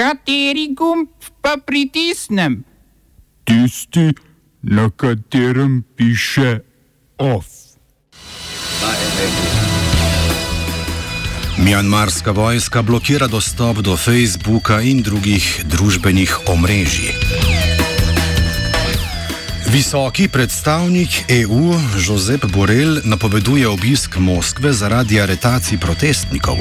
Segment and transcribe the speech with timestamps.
[0.00, 1.08] Kateri gumb
[1.44, 2.62] pa pritisnem?
[3.44, 4.14] Tisti,
[4.62, 6.60] na katerem piše
[7.18, 7.46] OF.
[11.58, 17.12] Mjanmarska vojska blokira dostop do Facebooka in drugih družbenih omrežij.
[19.68, 21.76] Visoki predstavnik EU
[22.06, 26.56] Josep Borrell napoveduje obisk Moskve zaradi aretacij protestnikov.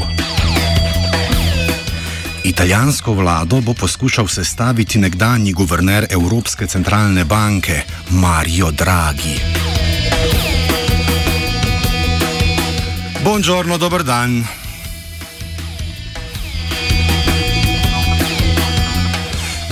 [2.60, 9.40] Italijansko vlado bo poskušal sestaviti nekdanji guverner Evropske centralne banke Mario Draghi.
[13.24, 14.59] Buongiorno, dober dan.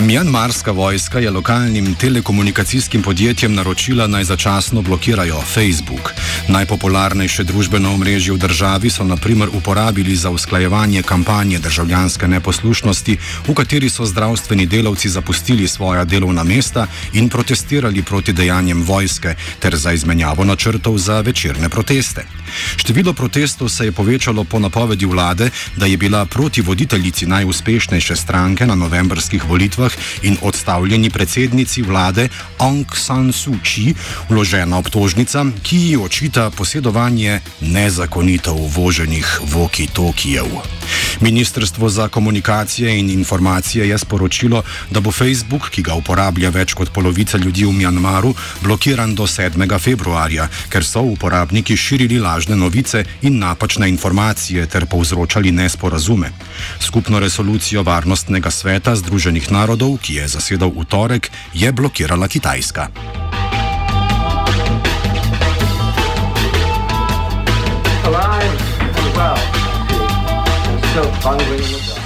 [0.07, 6.11] Mjanmarska vojska je lokalnim telekomunikacijskim podjetjem naročila naj začasno blokirajo Facebook.
[6.47, 13.17] Najpopularnejše družbeno omrežje v državi so naprimer uporabili za usklajevanje kampanje državljanske neposlušnosti,
[13.47, 19.75] v kateri so zdravstveni delavci zapustili svoja delovna mesta in protestirali proti dejanjem vojske ter
[19.75, 22.23] za izmenjavo načrtov za večerne proteste.
[22.77, 28.65] Število protestov se je povečalo po napovedi vlade, da je bila proti voditeljici najuspešnejše stranke
[28.65, 33.95] na novembrskih volitvah in odstavljeni predsednici vlade Aung San Suu Kyi
[34.29, 40.45] vložena obtožnica, ki ji očita posedovanje nezakonito uvoženih voki-tokijev.
[41.21, 46.91] Ministrstvo za komunikacije in informacije je sporočilo, da bo Facebook, ki ga uporablja več kot
[46.93, 49.79] polovica ljudi v Mjanmaru, blokiran do 7.
[49.79, 56.31] februarja, ker so uporabniki širili lažne novice in napačne informacije ter povzročali nesporazume.
[56.79, 62.91] Skupno resolucijo Varnostnega sveta Združenih narodov, ki je zasedal v torek, je blokirala Kitajska.
[68.07, 69.37] alive and well.
[71.21, 71.96] Thundering in the.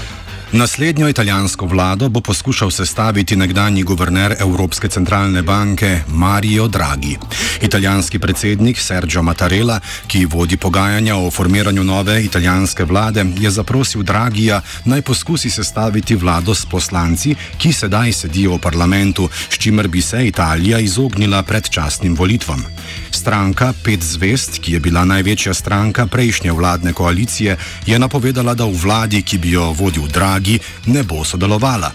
[0.53, 7.17] Naslednjo italijansko vlado bo poskušal sestaviti nekdanji guverner Evropske centralne banke Mario Draghi.
[7.61, 14.61] Italijanski predsednik Sergio Mattarella, ki vodi pogajanja o formiranju nove italijanske vlade, je zaprosil Draghija
[14.85, 20.27] naj poskusi sestaviti vlado s poslanci, ki sedaj sedijo v parlamentu, s čimer bi se
[20.27, 22.65] Italija izognila predčasnim volitvam.
[23.11, 28.73] Stranka Pet zvest, ki je bila največja stranka prejšnje vladne koalicije, je napovedala, da v
[28.73, 30.40] vladi, ki bi jo vodil Draghi,
[30.85, 31.91] ne bo sodelovala.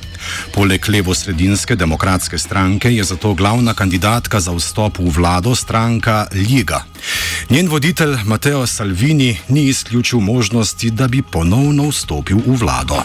[0.55, 6.84] Poleg levo-sredinske demokratske stranke je zato glavna kandidatka za vstop v vlado stranka Liga.
[7.51, 13.03] Njen voditelj Matteo Salvini ni izključil možnosti, da bi ponovno vstopil v vlado.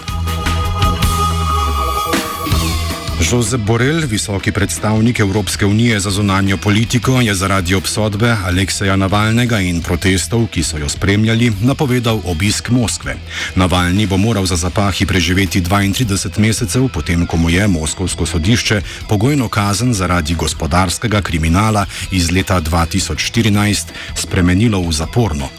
[3.21, 9.81] Josep Borrell, visoki predstavnik Evropske unije za zunanjo politiko, je zaradi obsodbe Alekseja Navalnega in
[9.81, 13.15] protestov, ki so jo spremljali, napovedal obisk Moskve.
[13.55, 19.49] Navalni bo moral za zapahi preživeti 32 mesecev, potem ko mu je Moskovsko sodišče pogojno
[19.49, 25.49] kazen zaradi gospodarskega kriminala iz leta 2014 spremenilo v zaporno.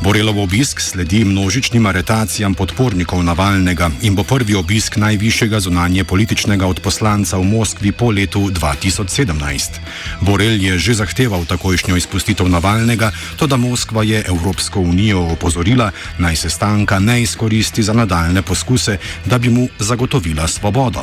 [0.00, 6.66] Borelov obisk sledi množičnim aretacijam podpornikov Navalnega in bo prvi obisk najvišjega zunanje političnega
[7.08, 10.20] odposlanca v Moskvi po letu 2017.
[10.20, 13.08] Borel je že zahteval takojšnjo izpustitev Navalnega,
[13.40, 15.88] to da Moskva je Evropsko unijo opozorila,
[16.20, 21.00] naj se stanka ne izkoristi za nadaljne poskuse, da bi mu zagotovila svobodo.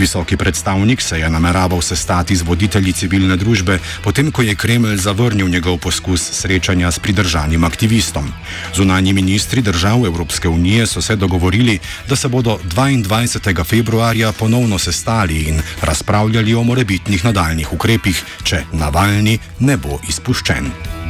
[0.00, 5.48] Visoki predstavnik se je nameraval sestati z voditelji civilne družbe, potem ko je Kremelj zavrnil
[5.48, 8.32] njegov poskus srečanja s pridržanim aktivistom.
[8.72, 11.78] Zunanji ministri držav Evropske unije so se dogovorili,
[12.08, 13.64] da se bodo 22.
[13.64, 21.03] februarja ponovno sestali in razpravljali o morebitnih nadaljnih ukrepih, če Navalni ne bo izpuščen.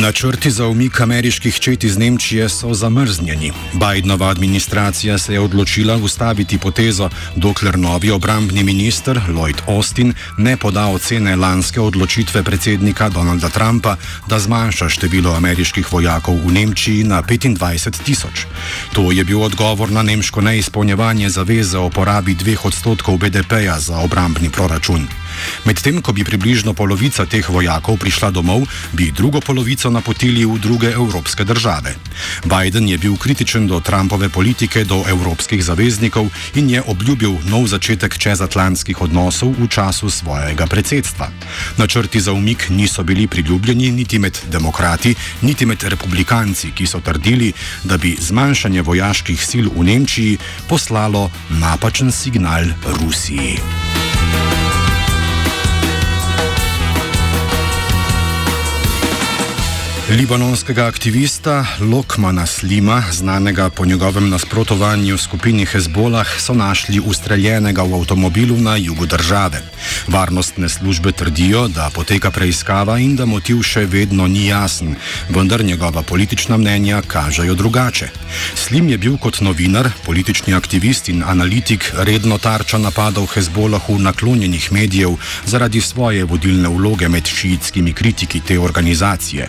[0.00, 3.52] Načrti za umik ameriških čet iz Nemčije so zamrznjeni.
[3.72, 10.86] Bidenova administracija se je odločila ustaviti potezo, dokler novi obrambni minister Lloyd Austin ne poda
[10.86, 13.96] ocene lanske odločitve predsednika Donalda Trumpa,
[14.28, 18.46] da zmanjša število ameriških vojakov v Nemčiji na 25 tisoč.
[18.92, 24.50] To je bil odgovor na nemško neizpolnjevanje zaveze o porabi dveh odstotkov BDP-ja za obrambni
[24.50, 25.21] proračun.
[25.64, 30.90] Medtem ko bi približno polovica teh vojakov prišla domov, bi drugo polovico napotili v druge
[30.92, 31.94] evropske države.
[32.44, 38.18] Biden je bil kritičen do Trumpove politike do evropskih zaveznikov in je obljubil nov začetek
[38.18, 41.30] čezatlantskih odnosov v času svojega predsedstva.
[41.76, 47.52] Načrti za umik niso bili priljubljeni niti med demokrati, niti med republikanci, ki so trdili,
[47.84, 52.64] da bi zmanjšanje vojaških sil v Nemčiji poslalo napačen signal
[53.00, 53.58] Rusiji.
[60.12, 68.56] Libanonskega aktivista Lokmana Slima, znanega po njegovem nasprotovanju skupini Hezbolah, so našli ustreljenega v avtomobilu
[68.56, 69.62] na jugu države.
[70.08, 74.96] Varnostne službe trdijo, da poteka preiskava in da motiv še vedno ni jasen,
[75.28, 78.08] vendar njegova politična mnenja kažejo drugače.
[78.54, 85.16] Slim je bil kot novinar, politični aktivist in analitik redno tarča napadov Hezbolahu naklonjenih medijev
[85.46, 89.48] zaradi svoje vodilne vloge med šiitskimi kritiki te organizacije.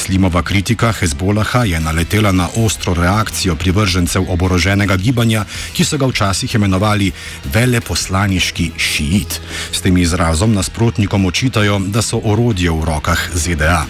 [0.00, 5.44] Slimova kritika Hezbolaha je naletela na ostro reakcijo privržencev oboroženega gibanja,
[5.76, 7.10] ki so ga včasih imenovali
[7.52, 9.40] veleposlaniški šiit.
[9.72, 13.84] S tem izrazom nasprotnikom očitajo, da so orodje v rokah ZDA.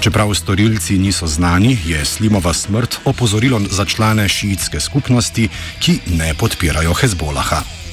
[0.00, 5.48] Čeprav storilci niso znani, je Slimova smrt opozorilo za člane šiitske skupnosti,
[5.80, 7.85] ki ne podpirajo Hezbolaha.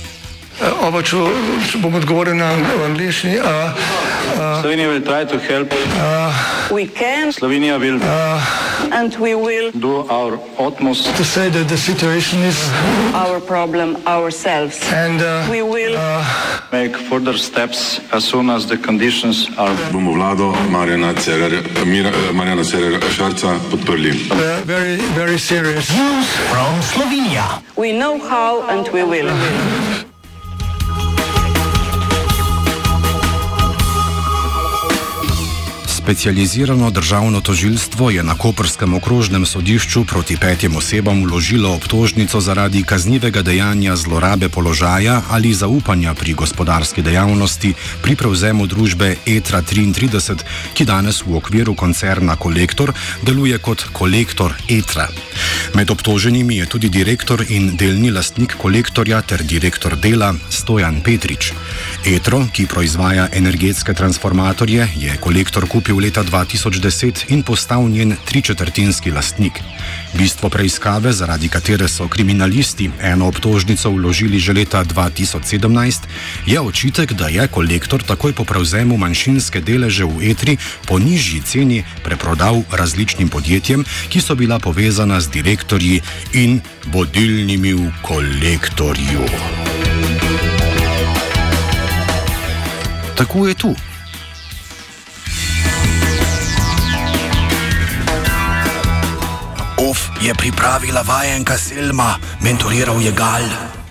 [0.64, 1.18] Oba, če,
[1.72, 2.54] če bom odgovoril na
[2.88, 3.40] angliški.
[4.62, 5.70] Slovenija will try to help.
[6.72, 8.00] We can Slovenija will
[8.92, 12.58] and we will do our utmost To say that the situation is
[13.14, 14.80] our problem ourselves.
[14.92, 15.96] and uh, We will
[16.72, 22.64] make further steps as soon as the conditions are bomo vlado Marjana Cererja, Mira, Marjana
[22.64, 24.12] Cererja Šarca podprli.
[24.32, 25.92] uh, very, very serious.
[27.76, 29.30] we know how and we will.
[36.04, 43.42] Specializirano državno tožilstvo je na Koperskem okrožnem sodišču proti petim osebam vložilo obtožnico zaradi kaznivega
[43.42, 50.36] dejanja zlorabe položaja ali zaupanja pri gospodarski dejavnosti pri prevzemu družbe ETRA 33,
[50.74, 52.92] ki danes v okviru koncerna Kolektor
[53.22, 55.08] deluje kot kolektor ETRA.
[55.74, 61.54] Med obtoženimi je tudi direktor in delni lastnik kolektorja ter direktor dela Stojan Petrič.
[62.06, 69.60] ETRO, ki proizvaja energetske transformatorje, je kolektor kupil leta 2010 in postal njen tričetrtinski lastnik.
[70.14, 76.02] Bistvo preiskave, zaradi katere so kriminalisti eno obtožnico vložili že leta 2017,
[76.46, 80.58] je očitek, da je kolektor takoj po prevzemu manjšinske deleže v ETRI
[80.88, 86.02] po nižji ceni preprodal različnim podjetjem, ki so bila povezana z direktorji
[86.34, 89.26] in vodilnimi v kolektorju.
[93.16, 93.93] Tako je tu.
[99.94, 103.83] OF je pripravila vajenka Selma, mentoriral je Gal.